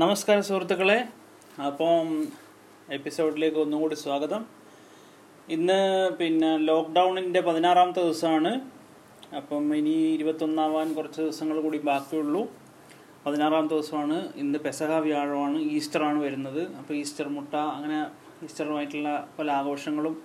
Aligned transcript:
നമസ്കാരം 0.00 0.42
സുഹൃത്തുക്കളെ. 0.42 1.04
അപ്പം 1.66 2.26
എപ്പിസോഡിലേക്ക് 2.92 3.56
ഒന്നുകൂടി 3.56 3.94
സ്വാഗതം. 3.94 4.46
ഇന്ന് 5.48 5.76
പിന്നെ 6.20 6.56
ലോക്ക്ഡൗണിന്റെ 6.56 7.40
പതിനാറാമത്തെ 7.40 8.00
ദിവസമാണ്. 8.00 8.52
അപ്പം 9.36 9.76
ഇനി 9.76 9.90
ഇരുപത്തൊന്നാവാൻ 9.90 10.94
കുറച്ച് 10.94 11.20
ദിവസങ്ങൾ 11.20 11.60
കൂടി 11.60 11.78
ബാക്കിയുള്ളൂ. 11.78 12.42
പതിനാറാമത്തെ 13.26 13.74
ദിവസമാണ്. 13.74 14.32
ഇന്ന് 14.36 14.58
പെസഹ 14.58 14.92
വ്യാഴമാണ് 14.98 15.58
ഈസ്റ്ററാണ് 15.58 16.18
വരുന്നത്. 16.18 16.62
അപ്പോൾ 16.76 16.94
ഈസ്റ്റർ 16.94 17.28
മുട്ട 17.28 17.54
അങ്ങനെ 17.54 18.06
ഈസ്റ്ററുമായിട്ടുള്ള 18.44 19.28
പല 19.38 19.50
ആഘോഷങ്ങളും 19.50 20.22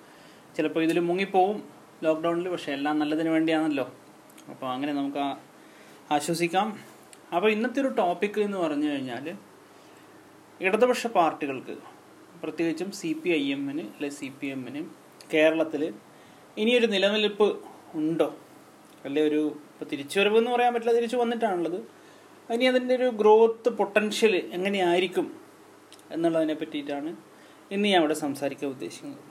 ചിലപ്പോൾ 0.58 0.84
ഇതിൽ 0.84 1.00
മുങ്ങിപ്പോവും 1.00 1.60
ലോക്ക്ഡൗണിൽ 2.04 2.50
പക്ഷേ 2.50 2.72
എല്ലാം 2.72 3.00
നല്ലതിന് 3.00 3.30
വേണ്ടിയാണല്ലോ. 3.30 3.88
അപ്പോൾ 4.50 4.68
അങ്ങനെ 4.68 4.94
നമുക്ക് 4.94 5.26
ആശ്വസിക്കാം. 6.14 6.80
അപ്പോൾ 7.36 7.52
ഇന്നത്തെ 7.52 7.82
ഒരു 7.82 7.88
ടോപ്പിക് 7.88 8.40
എന്ന് 8.40 8.58
പറഞ്ഞു 8.58 8.90
കഴിഞ്ഞാൽ 8.90 9.28
ഇടതുപക്ഷ 10.62 11.08
പാർട്ടികൾക്ക് 11.08 11.74
പ്രത്യേകിച്ചും 12.44 12.92
സി 12.92 13.10
പി 13.24 13.30
ഐ 13.30 13.52
എമ്മിന് 13.52 13.82
അല്ലെ 13.82 14.10
സി 14.10 14.34
പി 14.40 14.48
എമ്മിന് 14.48 14.82
കേരളത്തിൽ 15.34 15.94
ഇനിയൊരു 16.58 16.88
നിലനിൽപ്പ് 16.88 17.48
ഉണ്ടോ? 17.96 18.28
അല്ലെ 19.06 19.22
ഒരു 19.22 19.42
ഇപ്പോൾ 19.72 19.86
തിരിച്ചുവരവ് 19.86 20.38
എന്ന് 20.38 20.52
പറയാൻ 20.52 20.74
പറ്റില്ല 20.74 20.94
തിരിച്ചു 20.96 21.18
വന്നിട്ടാണുള്ളത്. 21.18 21.80
ഇനി 22.54 22.66
അതിന്റെ 22.66 22.96
ഒരു 22.96 23.08
ഗ്രോത്ത് 23.10 23.70
പൊട്ടൻഷ്യൽ 23.70 24.36
എങ്ങനെയായിരിക്കും 24.54 25.28
എന്നുള്ളതിനെ 26.12 26.54
പറ്റിയിട്ടാണ് 26.54 27.10
ഇന്ന് 27.72 27.88
ഞാൻ 27.90 28.00
ഇവിടെ 28.00 28.14
സംസാരിക്കാൻ 28.14 28.70
ഉദ്ദേശിക്കുന്നത്. 28.70 29.24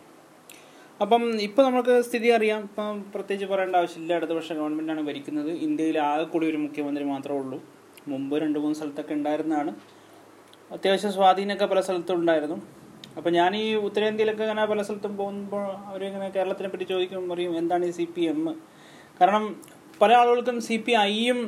അപ്പം 1.02 1.22
ഇപ്പോൾ 1.40 1.62
നമുക്ക് 1.62 2.02
സ്ഥിതി 2.02 2.28
അറിയാം. 2.28 2.60
ഇപ്പം 2.62 3.04
പ്രത്യേകിച്ച് 3.14 3.52
പറയേണ്ട 3.52 3.76
ആവശ്യമില്ല. 3.76 4.16
ഇടതുപക്ഷ 4.16 4.52
ഗവൺമെന്റാണ് 4.52 5.02
ഭരിക്കുന്നത്. 5.06 5.50
ഇന്ത്യയിൽ 5.66 5.98
ആകെ 5.98 6.24
കൂടി 6.24 6.46
ഒരു 6.46 6.56
മുഖ്യമന്ത്രി 6.56 7.04
മാത്രമേ 7.04 7.38
ഉള്ളൂ. 7.38 7.58
മുമ്പ് 8.08 8.34
രണ്ട് 8.42 8.58
മൂന്ന് 8.58 8.76
സ്ഥലത്തൊക്കെ 8.76 9.14
ഉണ്ടായിരുന്നതാണ്. 9.14 9.72
അത്യാവശ്യം 10.74 11.12
സ്വാധീനമൊക്കെ 11.16 11.66
പല 11.72 11.80
സ്ഥലത്തും 11.86 12.16
ഉണ്ടായിരുന്നു. 12.20 12.56
അപ്പം 13.16 13.32
ഞാൻ 13.32 13.50
ഈ 13.56 13.66
ഉത്തരേന്ത്യയിലൊക്കെ 13.88 14.42
ഇങ്ങനെ 14.46 14.64
പല 14.64 14.80
സ്ഥലത്തും 14.82 15.12
പോകുമ്പോൾ 15.16 15.64
അവരിങ്ങനെ 15.90 16.28
കേരളത്തിനെ 16.28 16.68
പറ്റി 16.68 16.84
ചോദിക്കുമ്പോൾ 16.84 17.30
പറയും 17.34 17.52
എന്താണ് 17.58 17.84
ഈ 17.84 17.90
സി 17.90 18.04
പി 18.16 18.22
എം 18.30 18.40
കാരണം 19.20 19.44
പല 20.02 20.10
ആളുകൾക്കും 20.12 20.56
സി 20.68 20.76
പി 20.86 20.92
ഐയും 20.92 21.38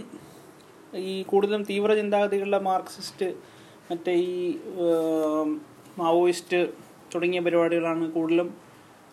ഈ 0.95 1.15
കൂടുതലും 1.23 1.63
തീവ്ര 1.63 1.95
ചിന്താഗതികളുടെ 1.95 2.61
മാർക്സിസ്റ്റ് 2.69 3.29
മറ്റേ 3.91 4.13
ഈ 4.13 4.59
മാവോയിസ്റ്റ് 5.99 6.61
തുടങ്ങിയ 7.15 7.41
പരിപാടികളാണ് 7.41 8.07
കൂടുതലും 8.13 8.49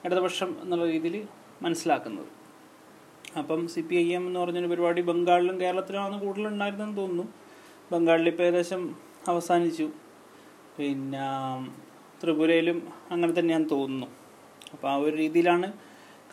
ഇടതുപക്ഷം 0.06 0.50
എന്നുള്ള 0.64 0.86
രീതിയിൽ 0.86 1.18
മനസ്സിലാക്കുന്നത്. 1.62 2.30
അപ്പം 3.40 3.62
സി 3.68 3.82
പി 3.82 3.96
ഐ 3.96 4.08
എം 4.16 4.24
എന്ന് 4.28 4.40
പറഞ്ഞൊരു 4.40 4.68
പരിപാടി 4.68 5.02
ബംഗാളിലും 5.02 5.62
കേരളത്തിലുമാണ് 5.62 6.16
കൂടുതലുണ്ടായിരുന്നെന്ന് 6.26 6.98
തോന്നുന്നു. 6.98 7.26
ബംഗാളിൽ 7.92 8.28
ഇപ്പോൾ 8.30 8.44
ഏകദേശം 8.44 8.82
അവസാനിച്ചു. 9.32 9.88
പിന്നെ 10.78 11.26
ത്രിപുരയിലും 12.22 12.78
അങ്ങനെ 13.12 13.32
തന്നെയാന്ന് 13.40 13.70
തോന്നുന്നു. 13.70 14.08
അപ്പോൾ 14.74 14.88
ആ 14.92 14.96
ഒരു 15.06 15.16
രീതിയിലാണ് 15.24 15.68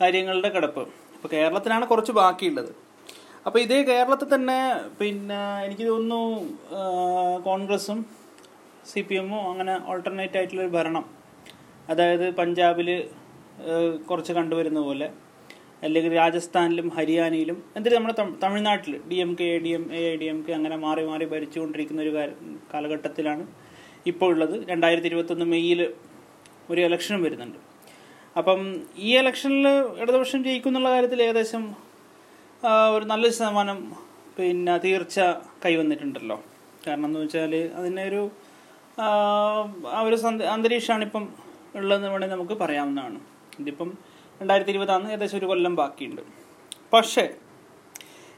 കാര്യങ്ങളുടെ 0.01 0.49
കിടപ്പ്. 0.49 0.83
അപ്പോൾ 1.15 1.29
കേരളത്തിലാണ് 1.35 1.85
കുറച്ച് 1.87 2.13
ബാക്കിയുള്ളത്. 2.19 2.71
അപ്പോൾ 3.47 3.59
ഇതേ 3.59 3.79
കേരളത്തിൽ 3.83 4.29
തന്നെ 4.35 4.59
പിന്നെ 4.99 5.39
എനിക്ക് 5.65 5.85
തോന്നുന്നു 5.87 6.21
കോൺഗ്രസും 7.47 7.99
സി 8.91 9.01
പി 9.01 9.15
എമ്മും 9.15 9.43
അങ്ങനെ 9.51 9.73
ഓൾട്ടർനേറ്റ് 9.91 10.37
ആയിട്ടുള്ളൊരു 10.37 10.71
ഭരണം. 10.77 11.05
അതായത് 11.91 12.25
പഞ്ചാബിൽ 12.39 12.89
കുറച്ച് 14.09 14.33
കണ്ടുവരുന്ന 14.33 14.79
പോലെ. 14.81 15.07
അല്ലെങ്കിൽ 15.83 16.13
രാജസ്ഥാനിലും 16.13 16.87
ഹരിയാനയിലും 16.97 17.57
എന്തിനും 17.75 17.95
നമ്മുടെ 17.95 18.15
തമിഴ്നാട്ടിൽ 18.43 18.93
D 19.09 19.15
M 19.15 19.31
K 19.39 19.43
A 19.43 19.57
D 19.57 19.69
M 19.69 19.85
A 19.93 20.03
D 20.21 20.25
M 20.25 20.39
K 20.47 20.51
അങ്ങനെ 20.53 20.75
മാറി 20.75 21.03
മാറി 21.05 21.25
ഭരിച്ചുകൊണ്ടിരിക്കുന്ന 21.25 22.01
ഒരു 22.01 22.11
കാലഘട്ടത്തിലാണ് 22.73 23.43
ഇപ്പോൾ 24.05 24.29
ഉള്ളത്. 24.33 24.55
രണ്ടായിരത്തി 24.69 25.07
ഇരുപത്തൊന്ന് 25.07 25.45
മെയ്യിൽ 25.45 25.81
ഒരു 26.69 26.81
ഇലക്ഷനും 26.81 27.23
വരുന്നുണ്ട്. 27.23 27.59
അപ്പം 28.35 28.61
ഈ 28.97 29.09
ഇലക്ഷനിൽ 29.17 29.67
ഇടതുപക്ഷം 30.01 30.43
ജയിക്കും 30.43 30.69
എന്നുള്ള 30.69 30.89
കാര്യത്തിൽ 30.89 31.21
ഏകദേശം 31.21 31.63
ഒരു 32.95 33.05
നല്ല 33.05 33.25
ശതമാനം 33.29 33.79
പിന്നെ 34.37 34.77
തീർച്ച 34.77 35.17
കൈവന്നിട്ടുണ്ടല്ലോ. 35.65 36.37
കാരണം 36.87 37.05
എന്ന് 37.05 37.19
വെച്ചാൽ 37.19 37.53
അതിനൊരു 37.79 38.23
ആ, 38.99 39.05
ആ 39.95 39.99
ഒരു 40.01 40.17
അന്തരീക്ഷമാണ് 40.55 41.03
ഇപ്പം 41.03 41.23
ഉള്ളതെന്ന് 41.75 42.09
വേണമെങ്കിൽ 42.09 42.35
നമുക്ക് 42.35 42.53
പറയാവുന്നതാണ്. 42.53 43.19
ഇതിപ്പം 43.59 43.89
രണ്ടായിരത്തി 44.43 44.71
ഇരുപതാണ് 44.73 45.05
ഏകദേശം 45.13 45.37
ഒരു 45.39 45.47
കൊല്ലം 45.49 45.73
ബാക്കിയുണ്ട്. 45.79 46.21
പക്ഷേ 46.93 47.23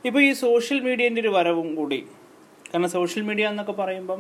ഇപ്പോൾ 0.08 0.22
ഈ 0.22 0.32
സോഷ്യൽ 0.46 0.80
മീഡിയേന്റെ 0.88 1.22
ഒരു 1.22 1.32
വരവും 1.36 1.70
കൂടി 1.76 2.00
കാരണം 2.68 2.90
സോഷ്യൽ 2.90 3.24
മീഡിയ 3.30 3.46
എന്നൊക്കെ 3.54 3.74
പറയുമ്പം 3.80 4.20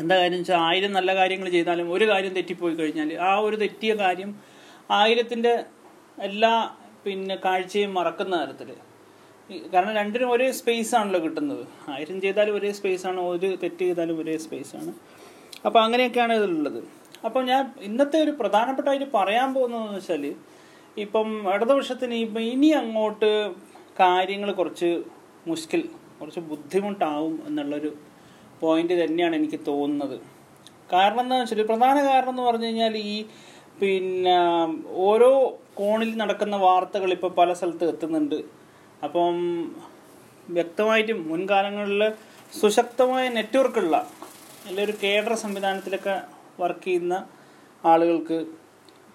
എന്താ 0.00 0.14
കാര്യം 0.20 0.38
വെച്ചാൽ 0.40 0.60
ആയിരം 0.68 0.92
നല്ല 0.96 1.10
കാര്യങ്ങൾ 1.20 1.48
ചെയ്താലും 1.54 1.86
ഒരു 1.94 2.04
കാര്യം 2.10 2.32
തെറ്റിപ്പോയി 2.38 2.74
കഴിഞ്ഞാൽ 2.74 3.10
ആ 3.28 3.30
ഒരു 3.46 3.56
തെറ്റിയ 3.62 3.92
കാര്യം 3.94 4.30
ആയിരത്തിന്റെ 4.98 5.52
എല്ലാ 6.28 6.52
പിന്നെ 7.04 7.36
കാഴ്ചയും 7.44 7.92
മറക്കുന്ന 7.98 8.34
തരത്തിൽ 8.42 8.70
കാരണം 9.72 9.94
രണ്ടിനും 10.00 10.30
ഒരേ 10.32 10.48
സ്പേസ് 10.58 10.92
ആണല്ലോ 10.98 11.20
കിട്ടുന്നത്. 11.24 11.64
ആയിരം 11.92 12.18
ചെയ്താലും 12.24 12.54
ഒരേ 12.58 12.70
സ്പേസ് 12.78 13.04
ആണ് 13.10 13.20
ഒരു 13.32 13.48
തെറ്റ് 13.62 13.82
ചെയ്താലും 13.86 14.18
ഒരേ 14.22 14.36
സ്പേസ് 14.46 14.72
ആണ്. 14.80 14.92
അപ്പോൾ 15.66 15.80
അങ്ങനെയൊക്കെയാണ് 15.84 16.32
ഇതിലുള്ളത്. 16.40 16.80
അപ്പോൾ 17.26 17.42
ഞാൻ 17.52 17.62
ഇന്നത്തെ 17.88 18.18
ഒരു 18.26 18.32
പ്രധാനപ്പെട്ടായിട്ട് 18.40 19.08
പറയാൻ 19.18 19.48
പോകുന്നതെന്ന് 19.56 19.98
വെച്ചാൽ 19.98 20.24
ഇപ്പം 20.96 21.28
ഇടതുപക്ഷത്തിന് 21.54 22.14
ഇപ്പം 22.14 22.40
ഇനി 22.40 22.70
അങ്ങോട്ട് 22.70 23.30
കാര്യങ്ങൾ 24.00 24.52
കുറച്ച് 24.52 24.90
മുഷ്കിൽ 25.46 25.82
കുറച്ച് 26.20 26.40
ബുദ്ധിമുട്ടാവും 26.40 27.42
എന്നുള്ളൊരു 27.48 27.90
പോയിന്റ് 28.62 28.94
തന്നെയാണ് 29.04 29.34
എനിക്ക് 29.36 29.60
തോന്നുന്നത്. 29.66 30.16
കാരണം 30.92 31.20
എന്താണെന്ന് 31.20 31.52
വെച്ചാൽ 31.52 31.68
പ്രധാന 31.72 31.96
കാരണം 32.10 32.30
എന്ന് 32.30 32.42
പറഞ്ഞു 32.42 32.66
കഴിഞ്ഞാൽ 32.66 32.96
ഈ 32.96 33.24
പിന്നെ 33.80 34.36
ഓരോ 34.86 35.30
കോണിൽ 35.74 36.10
നടക്കുന്ന 36.16 36.56
വാർത്തകൾ 36.56 37.12
ഇപ്പോൾ 37.12 37.32
പല 37.38 37.52
സ്ഥലത്ത് 37.52 37.84
എത്തുന്നുണ്ട്. 37.84 38.38
അപ്പം 39.04 39.36
വ്യക്തമായിട്ടും 40.50 41.28
മുൻകാലങ്ങളിൽ 41.28 42.02
സുശക്തമായ 42.60 43.28
നെറ്റ്വർക്കുള്ള 43.28 43.96
അല്ലെങ്കിൽ 44.66 44.84
ഒരു 44.84 44.94
കേഡർ 45.02 45.34
സംവിധാനത്തിലൊക്കെ 45.34 46.20
വർക്ക് 46.60 46.84
ചെയ്യുന്ന 46.84 47.14
ആളുകൾക്ക് 47.84 48.38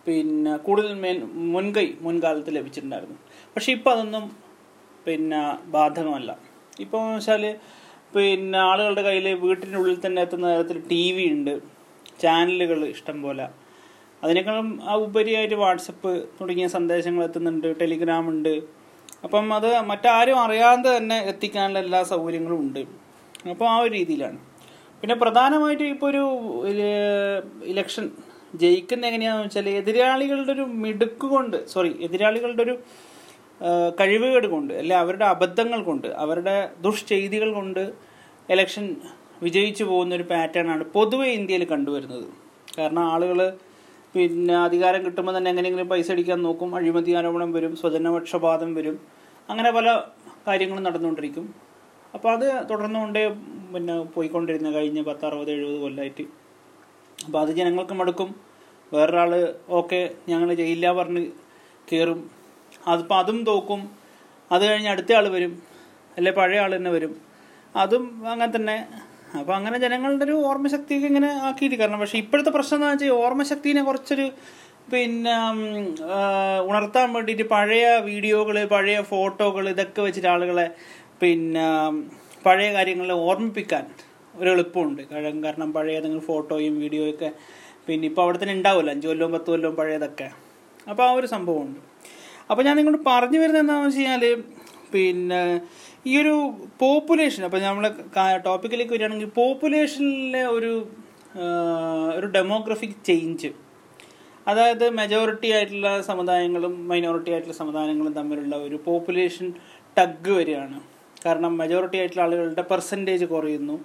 പിന്നെ 0.08 0.54
കൂടുതൽ 0.58 0.94
മേൻ 1.04 1.18
മുൻകൈ 1.54 1.88
മുൻകാലത്ത് 2.06 2.52
ലഭിച്ചിട്ടുണ്ടായിരുന്നു. 2.58 3.18
പക്ഷെ 3.56 3.70
ഇപ്പം 3.78 3.92
അതൊന്നും 3.92 4.26
പിന്നെ 5.08 5.42
ബാധകമല്ല. 5.76 6.32
ഇപ്പോൾ 6.84 7.02
വെച്ചാൽ 7.16 7.44
പിന്നെ 8.16 8.58
ആളുകളുടെ 8.70 9.02
കയ്യിൽ 9.02 9.28
വീട്ടിനുള്ളിൽ 9.46 9.98
തന്നെ 10.06 10.20
എത്തുന്ന 10.26 10.46
തരത്തിൽ 10.54 10.78
ടി 10.92 11.04
വി 11.16 11.26
ഉണ്ട് 11.36 11.54
ചാനലുകൾ 12.22 12.80
ഇഷ്ടം 12.86 13.18
പോലെ. 13.22 13.46
അതിനേക്കാളും 14.24 14.68
ആ 14.90 14.94
ഉപരിയായിട്ട് 15.08 15.56
വാട്സപ്പ് 15.56 16.12
തുടങ്ങിയ 16.38 16.68
സന്ദേശങ്ങൾ 16.68 17.24
എത്തുന്നുണ്ട് 17.24 17.68
ടെലിഗ്രാം 17.82 18.26
ഉണ്ട്. 18.34 18.54
അപ്പം 19.24 19.54
അത് 19.54 19.68
മറ്റാരും 19.92 20.38
അറിയാതെ 20.46 20.90
തന്നെ 20.98 21.18
എത്തിക്കാനുള്ള 21.32 21.80
എല്ലാ 21.80 22.04
സൗകര്യങ്ങളും 22.04 22.60
ഉണ്ട്. 22.60 22.82
അപ്പോൾ 23.52 23.68
ആ 23.74 23.76
ഒരു 23.78 23.92
രീതിയിലാണ്. 23.94 24.40
പിന്നെ 25.02 25.16
പ്രധാനമായിട്ടും 25.16 25.90
ഇപ്പോൾ 25.96 26.08
ഒരു 26.10 26.24
ഇലക്ഷൻ 27.74 28.06
ജയിക്കുന്ന 28.62 29.04
എങ്ങനെയാണെന്ന് 29.10 29.48
വെച്ചാൽ 29.48 29.68
എതിരാളികളുടെ 29.82 30.52
ഒരു 30.52 30.66
മിടുക്ക് 30.84 31.28
കൊണ്ട് 31.34 31.58
സോറി 31.74 31.92
എതിരാളികളുടെ 32.08 32.64
ഒരു 32.68 32.76
കഴിവുകേട് 34.00 34.48
കൊണ്ട് 34.54 34.74
അല്ലെ 34.80 34.96
അവരുടെ 35.04 35.26
അബദ്ധങ്ങൾ 35.34 35.80
കൊണ്ട് 35.90 36.08
അവരുടെ 36.24 36.56
ദുഷ്ചെയ്തികൾ 36.86 37.50
കൊണ്ട് 37.60 37.84
ഇലക്ഷൻ 38.50 38.86
വിജയിച്ചു 39.44 39.84
പോകുന്ന 39.84 40.16
ഒരു 40.20 40.26
പാറ്റേൺ 40.32 40.68
ആണ് 40.74 40.84
പൊതുവെ 40.96 41.28
ഇന്ത്യയിൽ 41.38 41.64
കണ്ടുവരുന്നത്. 41.72 42.28
കാരണം 42.78 43.04
ആളുകൾ 43.14 43.40
പിന്നെ 44.16 44.56
അധികാരം 44.68 45.02
കിട്ടുമ്പോൾ 45.06 45.34
തന്നെ 45.38 45.50
എങ്ങനെയെങ്കിലും 45.54 45.88
പൈസ 45.94 46.10
അടിക്കാൻ 46.14 46.40
നോക്കും 46.48 46.70
അഴിമതി 46.78 47.14
ആരോപണം 47.20 47.50
വരും 47.56 47.74
സ്വജനപക്ഷപാതം 47.82 48.70
വരും 48.78 48.96
അങ്ങനെ 49.50 49.70
പല 49.78 49.88
കാര്യങ്ങളും 50.48 50.84
നടന്നുകൊണ്ടിരിക്കും. 50.88 51.46
അപ്പോൾ 52.16 52.30
അത് 52.36 52.48
തുടർന്നുകൊണ്ടേ 52.70 53.24
പിന്നെ 53.74 53.96
പോയിക്കൊണ്ടിരുന്ന 54.16 54.70
കഴിഞ്ഞ 54.78 55.00
പത്ത് 55.10 55.26
അറുപത് 55.30 55.52
എഴുപത് 55.56 55.80
കൊല്ലമായിട്ട് 55.82 56.26
അപ്പോൾ 57.20 57.40
അത് 57.44 57.52
ജനങ്ങൾക്ക് 57.60 57.96
മടുക്കും. 58.00 58.30
വേറൊരാൾ 58.92 59.32
ഓക്കെ 59.80 60.00
ഞങ്ങൾ 60.32 60.50
ചെയ്യില്ല 60.62 60.92
പറഞ്ഞ് 61.00 61.24
കയറും 61.88 62.20
അതിപ്പോൾ 62.88 63.18
അതും 63.22 63.38
തോക്കും. 63.50 63.82
അത് 64.52 64.64
കഴിഞ്ഞ് 64.70 64.90
അടുത്ത 64.94 65.14
ആൾ 65.20 65.26
വരും. 65.36 65.54
അല്ലെ 66.18 66.32
പഴയ 66.40 66.60
ആൾ 66.64 66.72
തന്നെ 66.78 66.92
വരും. 66.98 67.14
അതും 67.76 68.04
അങ്ങനെ 68.32 68.52
തന്നെ. 68.58 68.78
അപ്പോൾ 69.40 69.54
അങ്ങനെ 69.56 69.78
ജനങ്ങളുടെ 69.86 70.26
ഒരു 70.26 70.36
ഓർമ്മശക്തിയൊക്കെ 70.50 71.08
ഇങ്ങനെ 71.12 71.30
ആക്കിയിട്ട് 71.48 71.76
കാരണം 71.76 72.00
പക്ഷേ 72.00 72.18
ഇപ്പോഴത്തെ 72.24 72.52
പ്രശ്നം 72.58 72.78
എന്ന് 72.78 72.92
വെച്ചാൽ 72.92 73.18
ഓർമ്മശക്തിനെ 73.24 73.82
കുറച്ചൊരു 73.84 74.28
പിന്നെ 74.92 75.36
ഉണർത്താൻ 76.70 77.08
വേണ്ടിയിട്ട് 77.14 77.46
പഴയ 77.56 77.86
വീഡിയോകൾ 78.10 78.58
പഴയ 78.76 78.98
ഫോട്ടോകൾ 79.12 79.64
ഇതൊക്കെ 79.70 80.02
വെച്ചിട്ട് 80.02 80.30
ആളുകളെ 80.34 80.68
പിന്നെ 81.22 81.66
പഴയ 82.46 82.68
കാര്യങ്ങളെ 82.74 83.16
ഓർമ്മിപ്പിക്കാൻ 83.28 83.86
ഒരു 84.40 84.50
എളുപ്പമുണ്ട്. 84.54 85.02
കാരണം 85.12 85.40
കാരണം 85.46 85.70
പഴയ 85.78 85.98
ഏതെങ്കിലും 86.00 86.26
ഫോട്ടോയും 86.32 86.76
വീഡിയോയും 86.84 87.14
ഒക്കെ 87.16 87.30
പിന്നെ 87.88 88.06
ഇപ്പോൾ 88.12 88.24
അവിടെ 88.26 88.38
തന്നെ 88.42 88.56
ഉണ്ടാവില്ല 88.60 88.92
അഞ്ച് 88.96 89.08
കൊല്ലവും 89.10 89.32
പത്ത് 89.36 89.50
കൊല്ലവും 89.54 89.76
പഴയതൊക്കെ. 89.80 90.28
അപ്പോൾ 90.92 91.04
ആ 91.08 91.12
ഒരു 91.20 91.28
സംഭവമുണ്ട്. 91.36 91.80
അപ്പോൾ 92.52 92.64
ഞാൻ 92.68 92.76
നിങ്ങളോട് 92.80 93.04
പറഞ്ഞു 93.12 93.40
വരുന്നത് 93.44 93.62
എന്താണെന്ന് 93.64 93.90
വെച്ച് 93.90 94.02
കഴിഞ്ഞാൽ 94.02 94.24
പിന്നെ 94.94 95.42
ഈ 96.10 96.14
ഒരു 96.22 96.34
പോപ്പുലേഷൻ 96.82 97.44
അപ്പോൾ 97.48 97.62
നമ്മൾ 97.68 97.86
ടോപ്പിക്കിലേക്ക് 98.48 98.94
വരികയാണെങ്കിൽ 98.96 99.32
പോപ്പുലേഷനിലെ 99.42 100.44
ഒരു 100.58 100.74
ഒരു 102.18 102.28
ഡെമോഗ്രഫിക് 102.36 103.00
ചേഞ്ച് 103.08 103.50
അതായത് 104.48 104.84
മെജോറിറ്റി 105.00 105.50
ആയിട്ടുള്ള 105.56 105.90
സമുദായങ്ങളും 106.10 106.74
മൈനോറിറ്റി 106.90 107.32
ആയിട്ടുള്ള 107.36 107.56
സമുദായങ്ങളും 107.62 108.14
തമ്മിലുള്ള 108.18 108.56
ഒരു 108.66 108.78
പോപ്പുലേഷൻ 108.88 109.48
ടഗ് 109.98 110.32
വരികയാണ്. 110.38 110.78
കാരണം 111.26 111.52
മെജോറിറ്റി 111.62 111.98
ആയിട്ടുള്ള 112.02 112.24
ആളുകളുടെ 112.26 112.64
പെർസെന്റേജ് 112.72 113.26
കുറയുന്നു. 113.34 113.76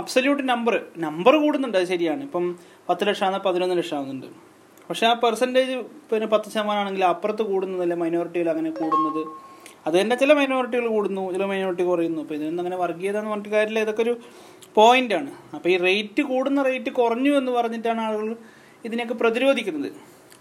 അബ്സല്യൂട്ട് 0.00 0.42
നമ്പർ 0.52 0.74
നമ്പർ 1.06 1.34
കൂടുന്നുണ്ട് 1.44 1.76
അത് 1.80 1.86
ശരിയാണ്. 1.94 2.22
ഇപ്പം 2.28 2.44
പത്ത് 2.88 3.04
ലക്ഷമാണ് 3.08 3.38
പതിനൊന്ന് 3.46 3.76
ലക്ഷം 3.80 3.96
ആവുന്നുണ്ട് 3.98 4.26
പക്ഷെ 4.88 5.04
ആ 5.10 5.14
പെർസെന്റേജ് 5.22 5.74
പിന്നെ 6.10 6.26
പത്ത് 6.34 6.48
ശതമാനമാണെങ്കിൽ 6.52 7.02
അപ്പുറത്ത് 7.12 7.44
കൂടുന്നതല്ല 7.50 7.94
മൈനോറിറ്റികൾ 8.02 8.48
അങ്ങനെ 8.52 8.70
കൂടുന്നത്? 8.80 9.22
അത് 9.86 9.94
തന്നെ 10.00 10.14
ചില 10.22 10.32
മൈനോറിറ്റികൾ 10.38 10.86
കൂടുന്നു 10.94 11.24
ചില 11.34 11.44
മൈനോറിറ്റി 11.50 11.84
കുറയുന്നു. 11.90 12.20
അപ്പോൾ 12.24 12.36
ഇതിനൊന്നും 12.38 12.62
അങ്ങനെ 12.62 12.78
വർഗീയത 12.84 13.16
എന്ന് 13.20 13.30
പറഞ്ഞിട്ട് 13.32 13.52
കാര്യമില്ല. 13.56 13.80
ഇതൊക്കെ 13.86 14.02
ഒരു 14.06 14.14
പോയിന്റാണ് 14.78 15.30
അപ്പോൾ 15.56 15.70
ഈ 15.74 15.76
റേറ്റ് 15.86 16.22
കൂടുന്ന 16.30 16.62
റേറ്റ് 16.68 16.90
കുറഞ്ഞു 17.00 17.32
എന്ന് 17.40 17.52
പറഞ്ഞിട്ടാണ് 17.58 18.00
ആളുകൾ 18.06 18.28
ഇതിനെയൊക്കെ 18.86 19.16
പ്രതിരോധിക്കുന്നത്. 19.22 19.90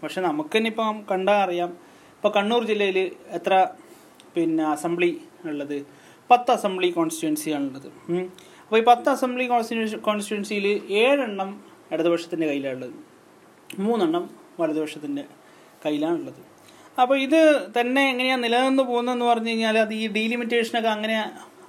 പക്ഷെ 0.04 0.20
നമുക്ക് 0.28 0.54
തന്നെ 0.58 0.70
ഇപ്പം 0.74 0.98
കണ്ടാൽ 1.12 1.40
അറിയാം. 1.46 1.70
ഇപ്പോൾ 2.18 2.32
കണ്ണൂർ 2.38 2.64
ജില്ലയിൽ 2.72 2.98
എത്ര 3.38 3.54
പിന്നെ 4.36 4.66
അസംബ്ലി 4.76 5.12
ഉള്ളത്? 5.52 5.78
പത്ത് 6.32 6.52
അസംബ്ലി 6.58 6.88
കോൺസ്റ്റിറ്റ്യുവൻസിയാണുള്ളത് 6.98 7.90
അപ്പോൾ 8.68 8.80
ഈ 8.80 8.84
പത്ത് 8.84 9.10
അസംബ്ലി 9.10 9.44
കോൺസ്റ്റിറ്റ്യൂ 9.48 10.00
കോൺസ്റ്റിറ്റ്യുവൻസിയിൽ 10.00 10.66
ഏഴെണ്ണം 11.02 11.50
ഇടതുപക്ഷത്തിന്റെ 11.92 12.48
കയ്യിലാണുള്ളത്. 12.48 12.96
മൂന്നെണ്ണം 13.80 14.24
വലതുപക്ഷത്തിന്റെ 14.60 15.24
കയ്യിലാണുള്ളത്. 15.86 16.42
അപ്പോൾ 17.02 17.18
ഇത് 17.18 17.42
തന്നെ 17.80 18.10
എങ്ങനെയാണ് 18.12 18.44
നിലനിന്ന് 18.44 18.84
പോകുന്നതെന്ന് 18.84 19.26
പറഞ്ഞു 19.26 19.50
കഴിഞ്ഞാൽ 19.50 19.78
അത് 19.78 19.94
ഈ 19.94 20.08
ഡീലിമിറ്റേഷനൊക്കെ 20.08 20.90
അങ്ങനെ 20.90 21.18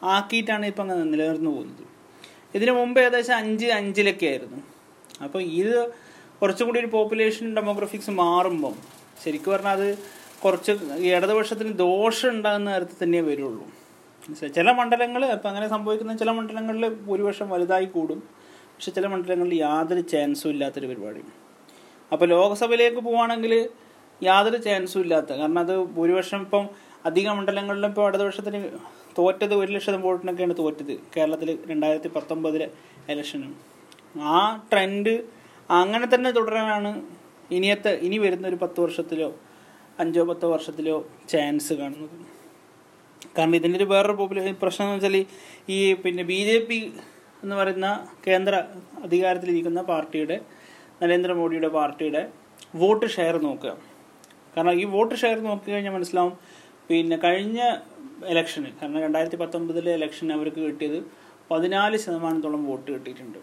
ആക്കിയിട്ടാണ് 0.02 0.66
ഇപ്പം 0.66 0.82
അങ്ങനെ 0.82 1.04
നിലനിർന്നു 1.04 1.50
പോകുന്നത്. 1.50 1.84
ഇതിനു 2.56 2.72
മുമ്പ് 2.72 3.00
ഏകദേശം 3.00 3.36
അഞ്ച് 3.36 3.66
അഞ്ചിലൊക്കെ 3.66 4.26
ആയിരുന്നു. 4.26 4.60
അപ്പോൾ 5.24 5.42
ഇത് 5.42 5.92
കുറച്ചും 6.40 6.66
കൂടി 6.66 6.78
ഒരു 6.78 6.86
പോപ്പുലേഷൻ 6.86 7.54
ഡെമോഗ്രഫിക്സ് 7.54 8.10
മാറുമ്പം 8.10 8.74
ശരിക്കും 9.24 9.52
പറഞ്ഞാൽ 9.52 9.72
അത് 9.72 9.98
കുറച്ച് 10.44 10.72
ഇടതുപക്ഷത്തിന് 11.12 11.72
ദോഷം 11.78 12.30
ഉണ്ടാകുന്ന 12.30 12.74
തരത്തിൽ 12.76 12.98
തന്നെ 13.02 13.20
വരുള്ളൂ? 13.20 13.64
ചില 14.56 14.70
മണ്ഡലങ്ങൾ 14.78 15.22
ഇപ്പം 15.24 15.48
അങ്ങനെ 15.50 15.68
സംഭവിക്കുന്ന 15.68 16.16
ചില 16.16 16.30
മണ്ഡലങ്ങളിൽ 16.30 16.84
ഭൂരിപക്ഷം 17.06 17.48
വലുതായി 17.48 17.84
കൂടും. 17.84 18.20
പക്ഷെ 18.72 18.90
ചില 18.96 19.06
മണ്ഡലങ്ങളിൽ 19.06 19.54
യാതൊരു 19.60 20.00
ചാൻസും 20.00 20.50
ഇല്ലാത്തൊരു 20.50 20.86
പരിപാടി. 20.86 21.22
അപ്പോൾ 22.12 22.26
ലോക്സഭയിലേക്ക് 22.28 22.96
പോവുകയാണെങ്കിൽ 22.96 23.68
യാതൊരു 24.22 24.56
ചാൻസും 24.56 25.00
ഇല്ലാത്ത 25.04 25.30
കാരണം 25.40 25.58
അത് 25.58 25.74
ഭൂരിപക്ഷം 25.96 26.40
ഇപ്പം 26.40 26.64
അധിക 27.08 27.28
മണ്ഡലങ്ങളിലും 27.28 27.88
ഇപ്പോൾ 27.88 28.08
ഇടതുപക്ഷത്തിന് 28.08 28.60
തോറ്റത് 29.18 29.54
ഒരു 29.54 29.72
ലക്ഷം 29.72 30.00
വോട്ടിനൊക്കെയാണ് 30.02 30.54
തോറ്റത്. 30.58 30.94
കേരളത്തിൽ 31.16 31.58
രണ്ടായിരത്തി 31.70 32.08
പത്തൊമ്പതിലെ 32.16 32.68
ഇലക്ഷനും 33.12 33.52
ആ 34.32 34.62
ട്രെൻഡ് 34.72 35.14
അങ്ങനെ 35.70 36.06
തന്നെ 36.14 36.30
തുടരാനാണ് 36.30 36.90
ഇനിയത്തെ 37.50 37.92
ഇനി 38.06 38.18
വരുന്ന 38.18 38.46
ഒരു 38.48 38.56
പത്ത് 38.56 38.80
വർഷത്തിലോ 38.80 39.34
അഞ്ചോ 40.00 40.24
പത്തോ 40.24 40.48
വർഷത്തിലോ 40.52 40.96
ചാൻസ് 41.28 41.72
കാണുന്നത്. 41.72 42.37
കാരണം 43.36 43.56
ഇതിന്റെ 43.58 43.78
ഒരു 43.80 43.86
വേറൊരു 43.92 44.16
പോപ്പുലർ 44.20 44.46
പ്രശ്നം 44.62 44.84
എന്ന് 44.86 44.96
വെച്ചാൽ 44.96 45.16
ഈ 45.74 45.78
പിന്നെ 46.04 46.22
ബി 46.30 46.38
ജെ 46.48 46.56
പി 46.68 46.78
എന്ന് 47.42 47.54
പറയുന്ന 47.58 47.88
കേന്ദ്ര 48.26 48.54
അധികാരത്തിലിരിക്കുന്ന 49.06 49.82
പാർട്ടിയുടെ 49.90 50.36
നരേന്ദ്രമോദിയുടെ 51.02 51.70
പാർട്ടിയുടെ 51.78 52.22
വോട്ട് 52.80 53.06
ഷെയർ 53.16 53.34
നോക്കുക. 53.48 53.72
കാരണം 54.54 54.74
ഈ 54.80 54.84
വോട്ട് 54.94 55.14
ഷെയർ 55.22 55.38
നോക്കി 55.48 55.68
കഴിഞ്ഞാൽ 55.72 55.94
മനസ്സിലാവും 55.96 56.34
പിന്നെ 56.88 57.16
കഴിഞ്ഞ 57.26 57.58
ഇലക്ഷന് 58.32 58.70
കാരണം 58.78 59.00
രണ്ടായിരത്തി 59.06 59.38
പത്തൊമ്പതിലെ 59.42 59.92
ഇലക്ഷൻ 59.98 60.28
അവർക്ക് 60.36 60.60
കിട്ടിയത് 60.66 60.98
പതിനാല് 61.50 61.96
ശതമാനത്തോളം 62.04 62.62
വോട്ട് 62.70 62.88
കിട്ടിയിട്ടുണ്ട്. 62.94 63.38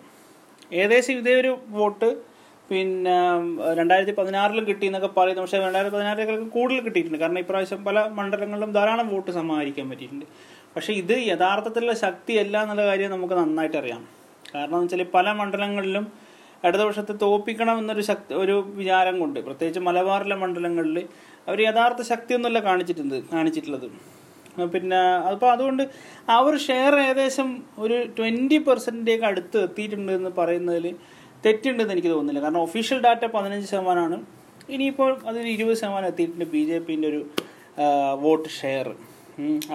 ഏകദേശം 0.72 1.14
ഇതേ 1.22 1.34
ഒരു 1.42 1.52
വോട്ട് 1.78 2.10
പിന്നെ 2.70 3.16
രണ്ടായിരത്തി 3.80 4.14
പതിനാറിലും 4.20 4.64
കിട്ടി 4.70 4.86
എന്നൊക്കെ 4.90 5.10
പറയുന്നു. 5.18 5.42
പക്ഷേ 5.44 5.60
രണ്ടായിരത്തി 5.66 5.96
പതിനാറിലേക്ക് 5.96 6.48
കൂടുതൽ 6.58 6.80
കിട്ടിയിട്ടുണ്ട്. 6.86 7.20
കാരണം 7.24 7.40
ഇപ്രാവശ്യം 7.44 7.82
പല 7.88 8.00
മണ്ഡലങ്ങളിലും 8.20 8.72
ധാരാളം 8.78 9.08
വോട്ട് 9.14 9.32
സമാഹരിക്കാൻ 9.40 9.86
പറ്റിയിട്ടുണ്ട്. 9.92 10.26
പക്ഷേ 10.76 10.94
ഇത് 11.02 11.16
യഥാർത്ഥത്തിലുള്ള 11.32 11.94
ശക്തിയല്ല 12.06 12.56
എന്നുള്ള 12.64 12.86
കാര്യം 12.92 13.12
നമുക്ക് 13.16 13.36
നന്നായിട്ട് 13.42 13.78
അറിയാം. 13.82 14.02
കാരണം 14.54 14.76
എന്ന് 14.78 14.88
വെച്ചാൽ 14.88 15.12
പല 15.18 15.28
മണ്ഡലങ്ങളിലും 15.42 16.06
ഇടതുപക്ഷത്തെ 16.68 17.14
തോപ്പിക്കണം 17.24 17.76
എന്നൊരു 17.82 18.04
ശക്തി 18.10 18.34
ഒരു 18.44 18.56
വിചാരം 18.80 19.16
കൊണ്ട് 19.22 19.40
പ്രത്യേകിച്ച് 19.48 19.82
മലബാറിലെ 19.88 20.36
മണ്ഡലങ്ങളിൽ 20.44 20.98
അവർ 21.48 21.60
യഥാർത്ഥ 21.68 22.02
ശക്തിയൊന്നുമല്ല 22.12 22.60
കാണിച്ചിട്ടുണ്ട് 22.60 23.18
കാണിച്ചിട്ടുള്ളത്. 23.34 23.88
പിന്നെ 24.74 25.00
അപ്പോൾ 25.32 25.50
അതുകൊണ്ട് 25.52 25.84
ആ 26.34 26.36
ഒരു 26.48 26.58
ഷെയർ 26.68 26.94
ഏകദേശം 27.00 27.48
ഒരു 27.84 27.98
ട്വന്റി 28.18 28.58
പെർസെന്റേക്ക് 28.68 29.26
അടുത്ത് 29.30 29.58
എത്തിയിട്ടുണ്ട് 29.68 30.12
എന്ന് 30.12 30.32
പറയുന്നതിൽ 30.38 30.86
തെറ്റുണ്ടെന്ന് 31.46 31.94
എനിക്ക് 31.96 32.12
തോന്നുന്നില്ല. 32.14 32.42
കാരണം 32.46 32.62
ഒഫീഷ്യൽ 32.68 33.00
ഡാറ്റ 33.06 33.24
പതിനഞ്ച് 33.36 33.68
ശതമാനമാണ്. 33.72 34.18
ഇനിയിപ്പോൾ 34.76 35.12
അതിന് 35.30 35.50
ഇരുപത് 35.56 35.78
ശതമാനം 35.82 36.08
എത്തിയിട്ടുണ്ട് 36.12 36.46
ബി 36.54 36.62
ജെ 36.70 36.78
പിന്റെ 36.88 37.08
ഒരു 37.12 37.22
വോട്ട് 38.24 38.50
ഷെയർ. 38.60 38.88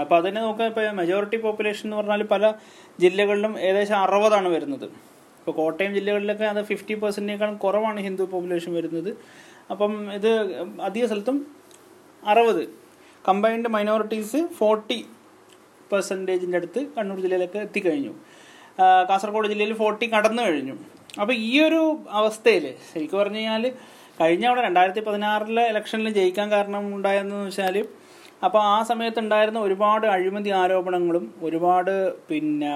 അപ്പോൾ 0.01 0.17
അതിനെ 0.21 0.41
നോക്കുക 0.47 0.67
ഇപ്പോൾ 0.71 0.85
മെജോറിറ്റി 1.01 1.39
പോപ്പുലേഷൻ 1.45 1.85
എന്ന് 1.87 1.97
പറഞ്ഞാൽ 2.01 2.23
പല 2.35 2.45
ജില്ലകളിലും 3.03 3.53
ഏകദേശം 3.67 3.97
അറുപതാണ് 4.05 4.49
വരുന്നത്. 4.57 4.87
ഇപ്പോൾ 5.39 5.55
കോട്ടയം 5.61 5.93
ജില്ലകളിലൊക്കെ 5.99 6.47
അത് 6.53 6.61
ഫിഫ്റ്റി 6.71 6.95
പെർസെന്റിനേക്കാളും 7.03 7.57
കുറവാണ് 7.65 8.01
ഹിന്ദു 8.07 8.25
പോപ്പുലേഷൻ 8.33 8.71
വരുന്നത്. 8.79 9.11
അപ്പം 9.73 9.93
ഇത് 10.19 10.31
അധിക 10.89 11.05
സ്ഥലത്തും 11.11 11.37
അറുപത്. 12.23 12.63
കമ്പൈൻഡ് 13.29 13.71
മൈനോറിറ്റീസ് 13.75 14.41
ഫോർട്ടി 14.59 14.99
പെർസെന്റേജിന്റെ 15.93 16.59
അടുത്ത് 16.61 16.81
കണ്ണൂർ 16.97 17.19
ജില്ലയിലൊക്കെ 17.25 17.61
എത്തിക്കഴിഞ്ഞു. 17.67 18.13
കാസർഗോഡ് 19.11 19.49
ജില്ലയിൽ 19.53 19.73
ഫോർട്ടി 19.83 20.07
കടന്നു 20.15 20.43
കഴിഞ്ഞു. 20.47 20.77
അപ്പോൾ 21.19 21.35
ഈ 21.49 21.53
ഒരു 21.61 21.81
അവസ്ഥയിൽ 22.21 22.65
ശരിക്കും 22.91 23.19
പറഞ്ഞു 23.21 23.41
കഴിഞ്ഞാൽ 23.41 23.65
കഴിഞ്ഞ 24.21 24.45
അവിടെ 24.49 24.63
രണ്ടായിരത്തി 24.63 25.03
പതിനാറിലെ 25.07 25.65
ഇലക്ഷനിൽ 25.71 26.13
ജയിക്കാൻ 26.19 26.49
കാരണം 26.53 26.85
ഉണ്ടായെന്ന് 26.97 27.37
വെച്ചാൽ 27.45 27.77
അപ്പോൾ 28.47 28.61
ആ 28.73 28.77
സമയത്ത് 28.91 29.21
ഉണ്ടായിരുന്ന 29.21 29.61
ഒരുപാട് 29.69 30.07
അഴിമതി 30.07 30.51
ആരോപണങ്ങളും 30.61 31.25
ഒരുപാട് 31.43 31.95
പിന്നെ 32.29 32.73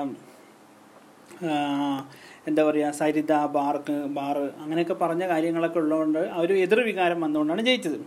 എന്താ 2.49 2.63
പറയുക 2.65 2.91
സരിത 2.99 3.35
ബാർക്ക് 3.55 3.95
ബാറ് 4.17 4.45
അങ്ങനെയൊക്കെ 4.63 4.97
പറഞ്ഞ 5.03 5.25
കാര്യങ്ങളൊക്കെ 5.29 5.79
ഉള്ളതുകൊണ്ട് 5.79 6.19
അവർ 6.19 6.51
എതിർ 6.65 6.81
വികാരം 6.89 7.21
വന്നുകൊണ്ടാണ് 7.25 7.63
ജയിച്ചത്. 7.63 7.99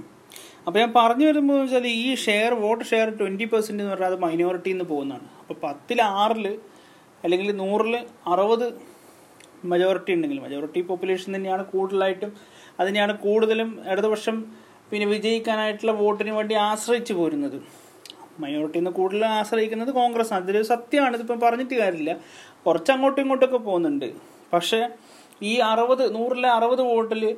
അപ്പോൾ 0.67 0.79
ഞാൻ 0.79 0.91
പറഞ്ഞു 0.97 1.25
വരുമ്പോൾ 1.29 1.57
വെച്ചാൽ 1.61 1.87
ഈ 1.87 2.15
share 2.25 2.53
vote 2.63 2.85
share 2.85 3.09
twenty 3.19 3.45
percent 3.53 3.81
എന്ന് 3.83 3.93
പറഞ്ഞാൽ 3.93 4.11
അത് 4.13 4.19
മൈനോറിറ്റിയിൽ 4.25 4.75
നിന്ന് 4.75 4.87
പോകുന്നതാണ്. 4.93 5.27
അപ്പോൾ 5.41 5.55
പത്തിൽ 5.65 5.99
ആറിൽ 6.01 6.47
അല്ലെങ്കിൽ 7.23 7.49
നൂറിൽ 7.61 7.95
അറുപത് 8.33 8.67
മജോറിറ്റി 9.63 10.11
ഉണ്ടെങ്കിൽ 10.13 10.39
മെജോറിറ്റി 10.39 10.81
പോപ്പുലേഷൻ 10.81 11.35
തന്നെയാണ് 11.35 11.63
കൂടുതലായിട്ടും 11.63 12.33
അതിനെയാണ് 12.79 13.17
കൂടുതലും 13.17 13.83
ഇടതുപക്ഷം 13.91 14.45
പിന്നെ 14.91 15.07
വിജയിക്കാനായിട്ടുള്ള 15.07 15.91
വോട്ടിന് 15.91 16.29
വേണ്ടി 16.29 16.55
ആശ്രയിച്ചു 16.55 17.13
പോരുന്നത്. 17.13 17.61
മൈനോറിറ്റിയിൽ 18.39 18.83
നിന്ന് 18.83 18.91
കൂടുതൽ 18.91 19.25
ആശ്രയിക്കുന്നത് 19.25 19.91
കോൺഗ്രസ് 19.91 20.33
അതൊരു 20.33 20.61
സത്യമാണ്. 20.61 21.15
ഇതിപ്പം 21.15 21.39
പറഞ്ഞിട്ട് 21.39 21.75
കാര്യമില്ല. 21.75 22.17
കുറച്ച് 22.65 22.91
അങ്ങോട്ടും 22.91 23.21
ഇങ്ങോട്ടൊക്കെ 23.21 23.57
പോകുന്നുണ്ട്. 23.57 24.13
പക്ഷേ 24.53 24.89
ഈ 25.41 25.57
അറുപത് 25.57 26.15
നൂറിലെ 26.15 26.49
അറുപത് 26.49 26.81
വോട്ടിൽ 26.81 27.35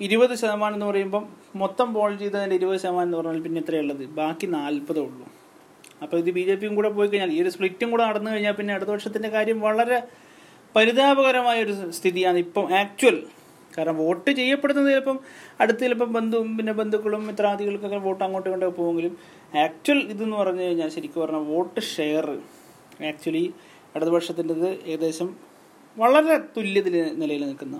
ഇരുപത് 0.00 0.34
ശതമാനം 0.34 0.74
എന്ന് 0.74 0.86
പറയുമ്പം 0.86 1.28
മൊത്തം 1.56 1.94
പോൾ 1.94 2.16
ചെയ്തതിന്റെ 2.16 2.56
ഇരുപത് 2.56 2.78
ശതമാനം 2.80 3.02
എന്ന് 3.02 3.16
പറഞ്ഞാൽ 3.16 3.42
പിന്നെ 3.42 3.60
ഇത്രയേ 3.60 3.80
ഉള്ളത്. 3.80 4.06
ബാക്കി 4.06 4.46
നാൽപ്പതേ 4.46 5.00
ഉള്ളൂ. 5.00 5.26
അപ്പോൾ 6.02 6.16
ഇത് 6.16 6.30
ബി 6.30 6.40
ജെ 6.40 6.54
പിയും 6.54 6.74
കൂടെ 6.74 6.88
പോയി 6.88 7.08
കഴിഞ്ഞാൽ 7.08 7.32
ഈ 7.32 7.42
ഒരു 7.42 7.48
സ്പ്ലിറ്റും 7.48 7.90
കൂടെ 7.90 8.04
നടന്നു 8.04 8.30
കഴിഞ്ഞാൽ 8.30 8.52
പിന്നെ 8.52 8.74
ഇടതുപക്ഷത്തിന്റെ 8.74 9.28
കാര്യം 9.28 9.60
വളരെ 9.60 10.02
പരിതാപകരമായ 10.74 11.58
ഒരു 11.62 11.74
സ്ഥിതിയാണ് 11.98 12.38
ഇപ്പം 12.38 12.66
ആക്ച്വൽ 12.74 13.16
കാരണം 13.72 13.96
വോട്ട് 13.96 14.30
ചെയ്യപ്പെടുന്നത് 14.30 14.88
ചിലപ്പം 14.90 15.18
അടുത്ത് 15.60 15.80
ചിലപ്പം 15.80 16.10
ബന്ധുവും 16.12 16.50
പിന്നെ 16.56 16.72
ബന്ധുക്കളും 16.72 17.22
മിത്രാദികൾക്കൊക്കെ 17.26 18.00
വോട്ട് 18.06 18.22
അങ്ങോട്ടും 18.24 18.48
ഇങ്ങോട്ടൊക്കെ 18.50 18.76
പോകുമെങ്കിലും 18.80 19.12
ആക്ച്വൽ 19.64 20.00
ഇതെന്ന് 20.12 20.36
പറഞ്ഞു 20.36 20.62
കഴിഞ്ഞാൽ 20.62 20.88
ശരിക്കും 20.88 21.20
പറഞ്ഞാൽ 21.22 21.44
വോട്ട് 21.52 21.82
ഷെയർ 21.94 22.26
ആക്ച്വലി 23.10 23.44
ഇടതുപക്ഷത്തിന്റെത് 23.96 24.68
ഏകദേശം 24.86 25.28
വളരെ 25.96 26.34
തുല്യത്തിൽ 26.56 26.94
നിലയിൽ 27.20 27.42
നിൽക്കുന്ന. 27.44 27.76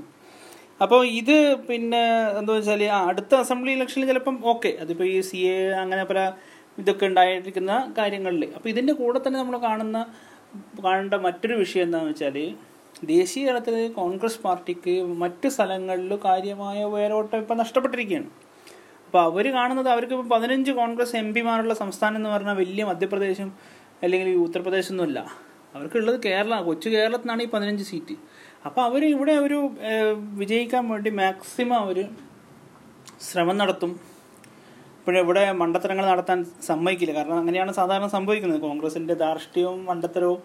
അപ്പോൾ 0.80 1.00
ഇത് 1.21 1.37
പിന്നെ 1.68 2.02
എന്താ 2.38 2.52
വെച്ചാൽ 2.57 2.83
അടുത്ത 3.11 3.33
അസംബ്ലി 3.35 3.71
ഇലക്ഷനിൽ 3.76 4.07
ചിലപ്പം 4.07 4.37
ഓക്കെ 4.52 4.71
അതിപ്പോൾ 4.83 5.07
ഈ 5.12 5.16
സി 5.28 5.38
എ 5.52 5.57
അങ്ങനെ 5.83 6.02
പല 6.04 6.21
ഇതൊക്കെ 6.78 7.04
ഉണ്ടായിരിക്കുന്ന 7.07 7.73
കാര്യങ്ങളിൽ. 7.99 8.45
അപ്പോൾ 8.57 8.68
ഇതിന്റെ 8.68 8.92
കൂടെ 8.92 9.18
തന്നെ 9.18 9.38
നമ്മൾ 9.38 9.57
കാണുന്ന 9.59 9.99
കാണേണ്ട 10.85 11.16
മറ്റൊരു 11.26 11.54
വിഷയം 11.54 11.85
എന്താണെന്ന് 11.87 12.12
വെച്ചാൽ 12.12 12.37
ദേശീയ 13.12 13.47
തലത്തിൽ 13.49 13.75
കോൺഗ്രസ് 13.92 14.40
പാർട്ടിക്ക് 14.45 14.95
മറ്റ് 15.23 15.49
സ്ഥലങ്ങളിൽ 15.54 16.12
കാര്യമായ 16.25 16.78
വേരോട്ടം 16.95 17.38
ഇപ്പം 17.42 17.59
നഷ്ടപ്പെട്ടിരിക്കുകയാണ്. 17.62 18.30
അപ്പോൾ 19.07 19.21
അവർ 19.28 19.47
കാണുന്നത് 19.57 19.88
അവർക്ക് 19.88 20.14
ഇപ്പം 20.16 20.28
പതിനഞ്ച് 20.33 20.73
കോൺഗ്രസ് 20.78 21.14
എം 21.16 21.28
പിമാരുള്ള 21.35 21.75
സംസ്ഥാനം 21.83 22.16
എന്ന് 22.21 22.30
പറഞ്ഞാൽ 22.35 22.57
വലിയ 22.62 22.85
മധ്യപ്രദേശും 22.85 23.50
അല്ലെങ്കിൽ 24.02 24.30
ഉത്തർപ്രദേശൊന്നുമല്ല. 24.47 25.18
അവർക്കുള്ളത് 25.75 26.18
കേരള 26.26 26.54
കൊച്ചു 26.68 26.88
കേരളത്തിനാണ് 26.88 27.42
ഈ 27.47 27.49
പതിനഞ്ച് 27.54 27.85
സീറ്റ്. 27.90 28.16
അപ്പോൾ 28.66 28.83
അവർ 28.88 29.02
ഇവിടെ 29.14 29.35
ഒരു 29.47 29.59
വിജയിക്കാൻ 30.40 30.85
വേണ്ടി 30.92 31.11
മാക്സിമം 31.23 31.78
അവർ 31.85 31.99
ശ്രമം 33.28 33.57
നടത്തും. 33.59 33.92
ഇപ്പോഴും 34.99 35.18
ഇവിടെ 35.25 35.42
മണ്ടത്തരങ്ങൾ 35.61 36.04
നടത്താൻ 36.12 36.38
സമ്മതിക്കില്ല. 36.68 37.12
കാരണം 37.18 37.38
അങ്ങനെയാണ് 37.42 37.73
സാധാരണ 37.73 38.09
സംഭവിക്കുന്നത്. 38.16 38.61
കോൺഗ്രസിന്റെ 38.61 39.14
ധാർഷ്ട്യവും 39.25 39.78
മണ്ടത്തരവും 39.87 40.40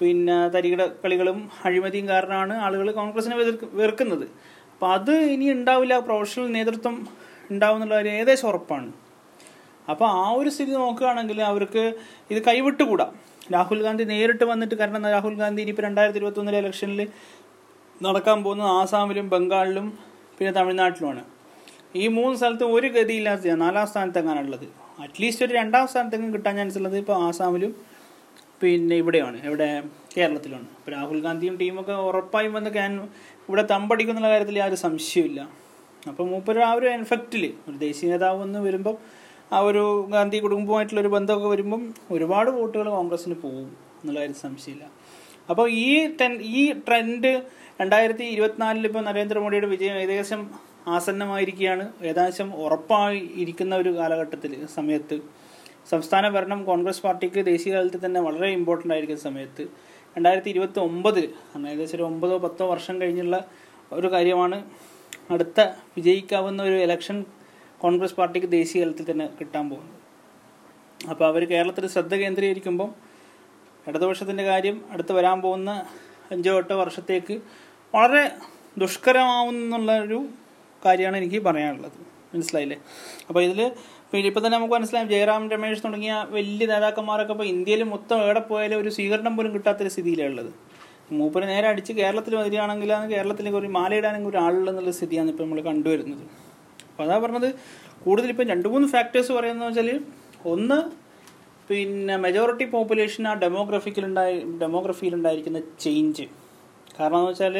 പിന്നെ 0.00 0.36
തരികിട 0.54 0.82
കളികളും 1.02 1.38
അഴിമതിയും 1.64 2.06
കാരണമാണ് 2.08 2.54
ആളുകൾ 2.66 2.86
കോൺഗ്രസിനെ 2.90 3.36
വെറുക്കുന്നത്. 3.80 4.26
അപ്പം 4.72 4.88
അത് 4.92 5.14
ഇനി 5.34 5.46
ഉണ്ടാവില്ല. 5.56 5.94
പ്രൊഫഷണൽ 5.98 6.46
നേതൃത്വം 6.52 6.94
ഉണ്ടാവും 7.50 7.76
എന്നുള്ള 7.76 7.94
കാര്യം 7.94 8.14
ഏകദേശം 8.18 8.48
ഉറപ്പാണ്. 8.48 8.88
അപ്പോൾ 9.90 10.08
ആ 10.22 10.24
ഒരു 10.38 10.50
സ്ഥിതി 10.54 10.72
നോക്കുകയാണെങ്കിൽ 10.72 11.38
അവർക്ക് 11.42 11.84
ഇത് 12.32 12.40
കൈവിട്ടുകൂടാ. 12.48 13.06
രാഹുൽ 13.54 13.80
ഗാന്ധി 13.82 14.04
നേരിട്ട് 14.04 14.44
വന്നിട്ട് 14.52 14.74
കാരണം 14.74 15.08
രാഹുൽ 15.14 15.34
ഗാന്ധി 15.42 15.60
ഇനിയിപ്പോൾ 15.62 15.84
രണ്ടായിരത്തി 15.88 16.20
ഇരുപത്തി 16.20 16.40
ഒന്നിലെ 16.42 16.58
ഇലക്ഷനിൽ 16.62 17.00
നടക്കാൻ 18.02 18.38
പോകുന്നത് 18.44 18.70
ആസാമിലും 18.80 19.26
ബംഗാളിലും 19.28 19.86
പിന്നെ 20.36 20.52
തമിഴ്നാട്ടിലുമാണ്. 20.58 21.22
ഈ 22.02 22.04
മൂന്ന് 22.18 22.36
സ്ഥലത്ത് 22.40 22.66
ഒരു 22.76 22.88
ഗതിയില്ലാത്ത 22.96 23.54
നാലാം 23.64 23.86
സ്ഥാനത്തെങ്ങാനുള്ളത്. 23.86 24.66
അറ്റ്ലീസ്റ്റ് 25.04 25.44
ഒരു 25.46 25.52
രണ്ടാം 25.60 25.84
സ്ഥാനത്തെങ്കിലും 25.88 26.32
കിട്ടാൻ 26.34 26.54
ചാൻസ് 26.56 26.78
ഉള്ളത് 26.78 26.96
ഇപ്പോൾ 27.02 27.16
ആസാമിലും 27.26 27.72
പിന്നെ 28.62 28.96
ഇവിടെയാണ് 29.02 29.38
ഇവിടെ 29.48 29.68
കേരളത്തിലാണ്. 30.16 30.66
അപ്പോൾ 30.78 30.90
രാഹുൽ 30.96 31.20
ഗാന്ധിയും 31.26 31.54
ടീമൊക്കെ 31.60 31.94
ഉറപ്പായും 32.08 32.52
വന്ന് 32.58 32.70
ക്യാൻ 32.76 32.92
ഇവിടെ 33.48 33.64
തമ്പടിക്കും 33.74 34.12
എന്നുള്ള 34.14 34.30
കാര്യത്തിൽ 34.34 34.58
യാതൊരു 34.62 34.80
സംശയമില്ല 34.86 35.40
അപ്പോൾ 36.10 36.24
മൂപ്പര് 36.32 36.60
ആ 36.68 36.70
ഒരു 36.78 36.86
എൻഫെക്റ്റിൽ 36.96 37.44
ഒരു 37.68 37.76
ദേശീയ 37.86 38.08
നേതാവ് 38.12 38.40
എന്ന് 38.46 38.60
വരുമ്പോൾ 38.66 38.96
ആ 39.56 39.58
ഒരു 39.68 39.82
ഗാന്ധി 40.14 40.38
കുടുംബവുമായിട്ടുള്ളൊരു 40.44 41.10
ബന്ധമൊക്കെ 41.14 41.48
വരുമ്പം 41.54 41.82
ഒരുപാട് 42.14 42.50
വോട്ടുകൾ 42.58 42.86
കോൺഗ്രസ്സിന് 42.98 43.36
പോകും 43.44 43.68
എന്നുള്ള 44.00 44.18
കാര്യത്തിൽ 44.20 44.42
സംശയമില്ല. 44.48 44.84
അപ്പോൾ 45.50 45.66
ഈ 45.84 45.88
ടെൻ 46.20 46.32
ഈ 46.60 46.62
ട്രെൻഡ് 46.86 47.32
രണ്ടായിരത്തി 47.80 48.24
ഇരുപത്തിനാലിൽ 48.34 48.86
ഇപ്പോൾ 48.88 49.02
നരേന്ദ്രമോദിയുടെ 49.08 49.68
വിജയം 49.74 49.96
ഏകദേശം 50.02 50.40
ആസന്നമായിരിക്കുകയാണ്. 50.96 51.84
ഏകദേശം 52.08 52.48
ഉറപ്പായി 52.64 53.20
ഇരിക്കുന്ന 53.42 53.74
ഒരു 53.76 53.90
കാലഘട്ടത്തിൽ 53.98 54.52
സമയത്ത്. 54.76 55.18
സംസ്ഥാന 55.86 56.28
ഭരണം 56.28 56.64
കോൺഗ്രസ് 56.64 57.02
പാർട്ടിക്ക് 57.02 57.46
ദേശീയ 57.46 57.72
തലത്തിൽ 57.74 58.06
തന്നെ 58.06 58.20
വളരെ 58.20 58.48
ഇമ്പോർട്ടന്റ് 58.48 58.94
ആയിരിക്കുന്ന 58.94 59.22
സമയത്ത് 59.22 59.62
രണ്ടായിരത്തി 60.16 60.50
ഇരുപത്തി 60.50 60.80
ഒമ്പതിൽ 60.80 61.26
ഏകദേശം 61.68 61.96
ഒരു 61.96 62.02
ഒമ്പതോ 62.02 62.38
പത്തോ 62.38 62.66
വർഷം 62.66 63.00
കഴിഞ്ഞുള്ള 63.02 63.36
ഒരു 63.92 64.06
കാര്യമാണ് 64.06 64.64
അടുത്ത 65.30 65.60
വിജയിക്കാവുന്ന 65.96 66.62
ഒരു 66.62 66.76
ഇലക്ഷൻ 66.82 67.24
കോൺഗ്രസ് 67.78 68.14
പാർട്ടിക്ക് 68.14 68.50
ദേശീയ 68.50 68.84
തലത്തിൽ 68.84 69.06
തന്നെ 69.10 69.26
കിട്ടാൻ 69.40 69.64
പോകുന്നത്. 69.70 69.98
അപ്പോൾ 71.10 71.24
അവർ 71.24 71.42
കേരളത്തിൽ 71.44 71.86
ശ്രദ്ധ 71.86 72.14
കേന്ദ്രീകരിക്കുമ്പം 72.14 72.90
ഇടതുപക്ഷത്തിന്റെ 73.88 74.44
കാര്യം 74.44 74.84
അടുത്ത് 74.90 75.12
വരാൻ 75.12 75.42
പോകുന്ന 75.42 75.70
അഞ്ചോ 76.30 76.52
എട്ടോ 76.58 76.74
വർഷത്തേക്ക് 76.76 77.34
വളരെ 77.94 78.24
ദുഷ്കരമാവുന്നുള്ള 78.78 79.92
ഒരു 79.98 80.18
കാര്യമാണ് 80.86 81.16
എനിക്ക് 81.16 81.38
പറയാനുള്ളത്. 81.42 81.98
മനസ്സിലായില്ലേ? 82.34 82.78
അപ്പോൾ 83.28 83.42
ഇതിൽ 83.42 83.60
പിന്നെ 84.12 84.26
ഇപ്പം 84.30 84.42
തന്നെ 84.44 84.56
നമുക്ക് 84.56 84.74
മനസ്സിലാവും 84.74 85.08
ജയറാം 85.12 85.42
രമേശ് 85.52 85.82
തുടങ്ങിയ 85.84 86.14
വലിയ 86.34 86.64
നേതാക്കന്മാരൊക്കെ 86.72 87.32
ഇപ്പോൾ 87.34 87.46
ഇന്ത്യയിൽ 87.52 87.82
മൊത്തം 87.92 88.16
എവിടെ 88.24 88.42
പോയാലും 88.50 88.78
ഒരു 88.82 88.90
സ്വീകരണം 88.96 89.32
പോലും 89.36 89.52
കിട്ടാത്തൊരു 89.54 89.90
ഉള്ളത്. 90.24 90.50
മൂപ്പര് 91.18 91.46
നേരെ 91.52 91.66
അടിച്ച് 91.70 91.92
കേരളത്തിൽ 92.00 92.32
വരികയാണെങ്കിൽ 92.40 92.90
കേരളത്തിൽ 93.12 93.48
ഒരു 93.60 93.70
മാലയിടാനെങ്കിൽ 93.76 94.30
ഒരു 94.32 94.38
ആളുള്ള 94.44 94.92
സ്ഥിതിയാണ് 94.98 95.30
ഇപ്പോൾ 95.32 95.44
നമ്മൾ 95.44 95.60
കണ്ടുവരുന്നത്. 95.70 96.24
അപ്പോൾ 96.90 97.04
അതാ 97.06 97.16
പറഞ്ഞത് 97.24 97.48
കൂടുതൽ 98.04 98.28
ഇപ്പം 98.34 98.46
രണ്ട് 98.52 98.68
മൂന്ന് 98.68 98.86
ഫാക്ടേഴ്സ് 98.88 99.32
പറയുന്നത് 99.38 99.66
വെച്ചാൽ 99.68 99.90
ഒന്ന് 100.52 100.78
പിന്നെ 101.70 102.14
മെജോറിറ്റി 102.24 102.66
പോപ്പുലേഷൻ 102.74 103.24
ആ 103.30 103.34
ഡെമോഗ്രഫിക്കലുണ്ടായി 103.42 104.36
ഡെമോഗ്രഫിയിലുണ്ടായിരിക്കുന്ന 104.62 105.60
ചേഞ്ച് 105.84 106.24
കാരണം 106.98 107.18
എന്ന് 107.18 107.30
വെച്ചാൽ 107.30 107.56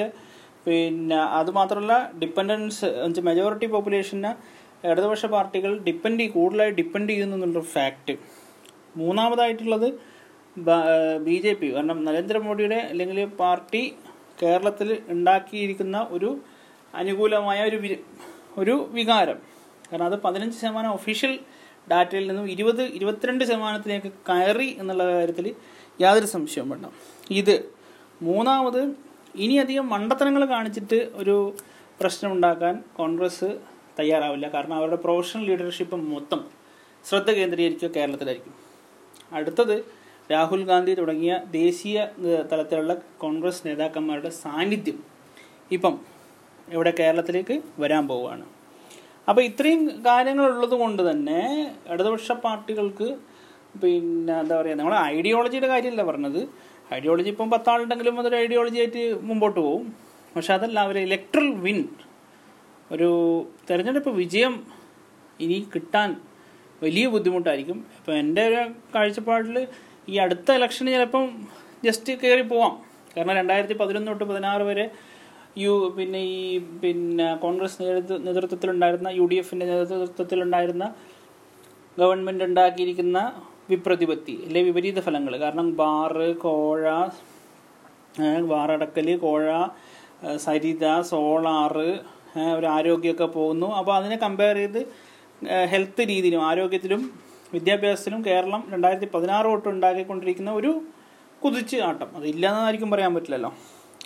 പിന്നെ 0.66 1.18
അത് 1.38 1.50
മാത്രമല്ല 1.50 1.94
ഡിപ്പെൻഡൻസ് 2.22 3.20
മെജോറിറ്റി 3.28 3.66
പോപ്പുലേഷനെ 3.66 4.32
ഇടതുപക്ഷ 4.84 5.26
പാർട്ടികൾ 5.34 5.72
ഡിപ്പെൻഡ് 5.86 6.24
കൂടുതലായി 6.36 6.72
ഡിപ്പെൻഡ് 6.78 7.10
ചെയ്യുന്നു 7.12 7.36
എന്നുള്ളൊരു 7.36 7.68
ഫാക്റ്റ് 7.74 8.14
മൂന്നാമതായിട്ടുള്ളത് 9.00 9.88
ബി 11.26 11.36
ജെ 11.44 11.52
പി. 11.60 11.68
കാരണം 11.74 11.98
നരേന്ദ്രമോദിയുടെ 12.06 12.78
അല്ലെങ്കിൽ 12.90 13.18
പാർട്ടി 13.42 13.82
കേരളത്തിൽ 14.42 14.88
ഉണ്ടാക്കിയിരിക്കുന്ന 15.14 15.98
ഒരു 16.16 16.30
അനുകൂലമായ 16.94 17.58
ഒരു 17.70 17.78
ഒരു 18.62 18.74
വികാരം. 18.98 19.38
കാരണം 19.88 20.06
അത് 20.10 20.16
പതിനഞ്ച് 20.26 20.56
ശതമാനം 20.60 20.92
ഒഫീഷ്യൽ 20.98 21.32
ഡാറ്റയിൽ 21.90 22.24
നിന്നും 22.30 22.46
ഇരുപത് 22.54 22.82
ഇരുപത്തിരണ്ട് 22.98 23.42
ശതമാനത്തിലേക്ക് 23.50 24.10
കയറി 24.28 24.68
എന്നുള്ള 24.80 25.04
കാര്യത്തിൽ 25.12 25.46
യാതൊരു 26.02 26.28
സംശയവും 26.34 26.68
വേണ്ട. 26.72 26.86
ഇത് 27.40 27.56
മൂന്നാമത് 28.28 28.80
ഇനിയധികം 29.44 29.86
മണ്ടത്തരങ്ങൾ 29.94 30.42
കാണിച്ചിട്ട് 30.54 30.98
ഒരു 31.20 31.36
പ്രശ്നമുണ്ടാക്കാൻ 32.00 32.74
കോൺഗ്രസ് 32.98 33.48
തയ്യാറാവില്ല. 33.98 34.46
കാരണം 34.54 34.76
അവരുടെ 34.80 34.98
പ്രൊഫഷണൽ 35.04 35.44
ലീഡർഷിപ്പ് 35.50 35.96
മൊത്തം 36.14 36.40
ശ്രദ്ധ 37.08 37.30
കേന്ദ്രീകരിക്കുക 37.30 37.90
കേരളത്തിലായിരിക്കും. 37.96 38.54
അടുത്തത് 39.38 39.76
രാഹുൽ 40.32 40.62
ഗാന്ധി 40.70 40.92
തുടങ്ങിയ 40.94 41.32
ദേശീയ 41.60 42.06
തലത്തിലുള്ള 42.50 42.92
കോൺഗ്രസ് 43.18 43.62
നേതാക്കന്മാരുടെ 43.66 44.30
സാന്നിധ്യം 44.42 44.98
ഇപ്പം 45.76 45.94
ഇവിടെ 46.72 46.92
കേരളത്തിലേക്ക് 47.00 47.54
വരാൻ 47.82 48.04
പോവുകയാണ്. 48.08 48.44
അപ്പോൾ 49.28 49.42
ഇത്രയും 49.48 49.82
കാര്യങ്ങളുള്ളത് 50.06 50.76
കൊണ്ട് 50.82 51.02
തന്നെ 51.10 51.40
ഇടതുപക്ഷ 51.92 52.32
പാർട്ടികൾക്ക് 52.46 53.08
പിന്നെ 53.82 54.32
എന്താ 54.42 54.54
പറയുക 54.60 54.78
നമ്മൾ 54.78 54.94
ഐഡിയോളജിയുടെ 55.16 55.68
കാര്യമല്ല 55.72 56.02
പറഞ്ഞത്. 56.10 56.40
ഐഡിയോളജി 56.96 57.28
ഇപ്പം 57.34 57.50
പത്താളുണ്ടെങ്കിലും 57.50 58.16
അതൊരു 58.20 58.36
ഐഡിയോളജി 58.36 58.78
ആയിട്ട് 58.82 59.02
മുമ്പോട്ട് 59.28 59.60
പോകും 59.60 59.84
പക്ഷെ 60.34 60.52
അതല്ല 60.56 60.78
അവർ 60.86 60.96
ഇലക്ട്രൽ 61.06 61.48
വിൻ 61.64 61.78
ഒരു 62.94 63.10
തെരഞ്ഞെടുപ്പ് 63.68 64.10
വിജയം 64.22 64.54
ഇനി 65.40 65.58
കിട്ടാൻ 65.74 66.08
വലിയ 66.82 67.06
ബുദ്ധിമുട്ടായിരിക്കും. 67.14 67.78
അപ്പോൾ 67.98 68.12
എന്റെ 68.22 68.42
ഒരു 68.50 68.62
കാഴ്ചപ്പാടിൽ 68.94 69.56
ഈ 70.08 70.16
അടുത്ത 70.24 70.48
ഇലക്ഷന് 70.58 70.92
ചിലപ്പം 70.94 71.24
ജസ്റ്റ് 71.86 72.12
കയറി 72.22 72.44
പോവാം. 72.52 72.72
കാരണം 73.14 73.34
രണ്ടായിരത്തി 73.40 73.74
പതിനൊന്ന് 73.80 74.10
തൊട്ട് 74.10 74.26
പതിനാറ് 74.30 74.64
വരെ 74.70 74.84
യു 75.62 75.72
പിന്നെ 75.96 76.20
ഈ 76.34 76.42
പിന്നെ 76.82 77.26
കോൺഗ്രസ് 77.44 77.76
നേതൃത്വ 77.82 78.16
നേതൃത്വത്തിലുണ്ടായിരുന്ന 78.26 79.08
യു 79.18 79.24
ഡി 79.30 79.36
എഫിന്റെ 79.42 79.66
നേതൃത്വത്തിലുണ്ടായിരുന്ന 79.70 80.84
ഗവൺമെന്റ് 81.98 82.44
ഉണ്ടാക്കിയിരിക്കുന്ന 82.44 83.18
വിപ്രതിപത്തി 83.70 84.34
അല്ലെ 84.46 84.60
വിപരീത 84.62 85.00
ഫലങ്ങൾ 85.00 85.34
കാരണം 85.38 85.66
ബാറ് 85.76 86.28
കോഴ 86.44 86.84
വാറടക്കൽ 88.52 89.08
കോഴ 89.16 89.44
സരിത 90.36 90.86
സോളാറ് 91.02 91.88
ഒരു 92.58 92.66
ആരോഗ്യമൊക്കെ 92.66 93.28
പോകുന്നു. 93.38 93.68
അപ്പോൾ 93.78 93.94
അതിനെ 93.98 94.16
കമ്പയർ 94.16 94.56
ചെയ്ത് 94.62 94.80
ഹെൽത്ത് 95.72 96.02
രീതിയിലും 96.12 96.42
ആരോഗ്യത്തിലും 96.50 97.02
വിദ്യാഭ്യാസത്തിലും 97.54 98.20
കേരളം 98.26 98.62
രണ്ടായിരത്തി 98.72 99.08
പതിനാറ് 99.14 99.46
തൊട്ട് 99.46 99.68
ഉണ്ടാക്കിക്കൊണ്ടിരിക്കുന്ന 99.68 100.50
ഒരു 100.60 100.70
കുതിച്ച് 101.42 101.76
ആട്ടം. 101.88 102.08
അതില്ലാന്നായിരിക്കും 102.18 102.90
പറയാൻ 102.90 103.12
പറ്റില്ലല്ലോ. 103.14 103.50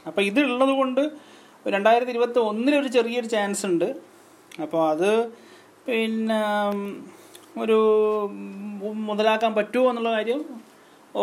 അപ്പോൾ 0.06 0.22
ഇതുള്ളത് 0.22 0.72
കൊണ്ട് 0.80 1.02
രണ്ടായിരത്തി 1.74 2.12
ഇരുപത്തി 2.14 2.38
ഒന്നിലൊരു 2.38 2.88
ചെറിയൊരു 2.96 3.28
ചാൻസ് 3.34 3.64
ഉണ്ട്. 3.66 3.88
അപ്പോൾ 4.64 4.82
അത് 4.90 5.10
പിന്നെ 5.86 6.40
ഒരു 7.62 7.78
മുതലാക്കാൻ 9.08 9.54
പറ്റുമോ 9.54 9.88
എന്നുള്ള 9.90 10.10
കാര്യം 10.16 10.40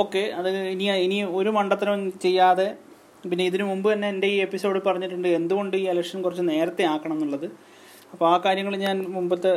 ഓക്കെ 0.01 0.23
അത് 0.39 0.49
ഇനി 0.73 0.85
ഇനി 1.05 1.17
ഒരു 1.39 1.49
മണ്ടത്തരം 1.49 1.99
ചെയ്യാതെ 2.19 2.67
പിന്നെ 3.31 3.43
ഇതിനു 3.49 3.65
മുമ്പ് 3.71 3.87
തന്നെ 3.93 4.07
എന്റെ 4.13 4.27
ഈ 4.35 4.37
എപ്പിസോഡ് 4.45 4.79
പറഞ്ഞിട്ടുണ്ട് 4.87 5.27
എന്തുകൊണ്ട് 5.39 5.75
ഈ 5.81 5.83
ഇലക്ഷൻ 5.93 6.19
കുറച്ച് 6.25 6.45
നേരത്തെ 6.49 6.83
ആക്കണം 6.93 7.15
എന്നുള്ളത്. 7.15 7.47
അപ്പോൾ 8.13 8.25
ആ 8.31 8.35
കാര്യങ്ങൾ 8.45 8.73
ഞാൻ 8.87 8.97
മുമ്പത്തെ 9.15 9.51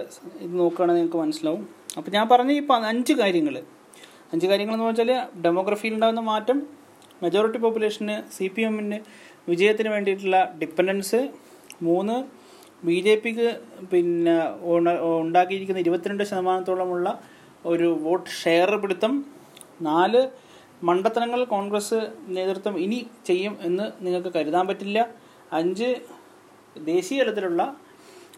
ഇത് 0.44 0.54
നോക്കുകയാണെങ്കിൽ 0.60 1.00
നിങ്ങൾക്ക് 1.00 1.20
മനസ്സിലാവും. 1.24 1.62
അപ്പോൾ 1.98 2.10
ഞാൻ 2.16 2.26
പറഞ്ഞ 2.32 2.52
ഈ 2.60 2.62
അഞ്ച് 2.92 3.14
കാര്യങ്ങൾ. 3.22 3.56
അഞ്ച് 4.32 4.46
കാര്യങ്ങൾ 4.50 4.74
എന്ന് 4.76 4.88
വെച്ചാൽ 4.88 5.10
ഡെമോഗ്രഫിയിൽ 5.46 5.94
ഉണ്ടാകുന്ന 5.96 6.22
മാറ്റം 6.32 6.58
മെജോറിറ്റി 7.22 7.58
പോപ്പുലേഷന് 7.58 8.16
സി 8.36 8.46
പി 8.54 8.62
എമ്മിന് 8.62 8.98
വിജയത്തിന് 9.50 9.90
വേണ്ടിയിട്ടുള്ള 9.94 10.38
ഡിപ്പെൻഡൻസ് 10.60 11.20
മൂന്ന് 11.82 12.16
ബി 12.86 12.96
ജെ 13.06 13.14
പിക്ക് 13.16 13.48
പിന്നെ 13.92 14.34
ഉണ്ടാക്കിയിരിക്കുന്ന 15.20 15.80
ഇരുപത്തിരണ്ട് 15.84 16.24
ശതമാനത്തോളമുള്ള 16.24 17.08
ഒരു 17.66 17.88
വോട്ട് 18.02 18.30
ഷെയർ 18.42 18.70
പിടുത്തം. 18.82 19.12
നാല് 19.82 20.20
മണ്ടത്തരങ്ങൾ 20.82 21.44
കോൺഗ്രസ് 21.44 22.12
നേതൃത്വം 22.28 22.78
ഇനി 22.78 23.06
ചെയ്യും 23.26 23.58
എന്ന് 23.62 23.92
നിങ്ങൾക്ക് 24.04 24.28
കരുതാൻ 24.36 24.66
പറ്റില്ല. 24.66 25.08
അഞ്ച് 25.52 25.96
ദേശീയ 26.76 27.22
തലത്തിലുള്ള 27.22 27.76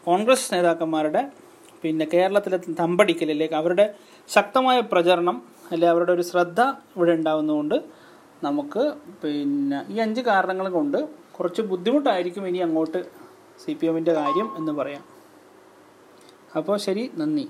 കോൺഗ്രസ് 0.05 0.55
നേതാക്കന്മാരുടെ 0.55 1.31
പിന്നെ 1.83 2.07
കേരളത്തിലെ 2.13 2.59
തമ്പടിക്കലിലേക്ക് 2.81 3.55
അവരുടെ 3.55 3.95
ശക്തമായ 4.29 4.81
പ്രചരണം 4.81 5.43
അല്ലെ 5.73 5.89
അവരുടെ 5.89 6.13
ഒരു 6.13 6.23
ശ്രദ്ധ 6.23 6.61
ഇവിടെ 6.97 7.13
ഉണ്ടാകുന്നതുകൊണ്ട് 7.13 7.77
നമുക്ക് 8.43 8.93
പിന്നെ 9.23 9.85
ഈ 9.89 9.99
അഞ്ച് 10.01 10.21
കാരണങ്ങൾ 10.21 10.69
കൊണ്ട് 10.69 10.99
കുറച്ച് 11.39 11.63
ബുദ്ധിമുട്ടായിരിക്കും 11.63 12.49
ഇനി 12.49 12.59
അങ്ങോട്ട് 12.59 13.05
സി 13.65 13.73
പി 13.73 13.87
എമ്മിന്റെ 13.87 14.13
കാര്യം 14.13 14.55
എന്ന് 14.57 14.73
പറയാം. 14.73 15.05
അപ്പോൾ 16.57 16.77
ശരി 16.77 17.11
നന്ദി. 17.17 17.47